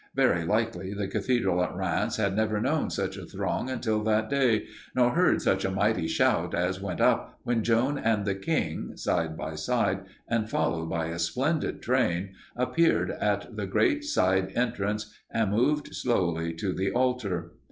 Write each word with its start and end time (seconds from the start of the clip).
Very 0.15 0.43
likely 0.45 0.95
the 0.95 1.07
cathedral 1.07 1.63
at 1.63 1.75
Rheims 1.75 2.15
had 2.17 2.35
never 2.35 2.59
known 2.59 2.89
such 2.89 3.17
a 3.17 3.25
throng 3.27 3.69
until 3.69 4.01
that 4.03 4.31
day, 4.31 4.65
nor 4.95 5.11
heard 5.11 5.43
such 5.43 5.63
a 5.63 5.69
mighty 5.69 6.07
shout 6.07 6.55
as 6.55 6.81
went 6.81 6.99
up 6.99 7.39
when 7.43 7.63
Joan 7.63 7.99
and 7.99 8.25
the 8.25 8.33
king, 8.33 8.97
side 8.97 9.37
by 9.37 9.53
side 9.53 10.05
and 10.27 10.49
followed 10.49 10.89
by 10.89 11.09
a 11.09 11.19
splendid 11.19 11.83
train, 11.83 12.29
appeared 12.55 13.11
at 13.11 13.55
the 13.55 13.67
great 13.67 14.03
side 14.03 14.51
entrance 14.55 15.13
and 15.29 15.51
moved 15.51 15.93
slowly 15.93 16.51
to 16.53 16.73
the 16.73 16.89
altar. 16.91 17.51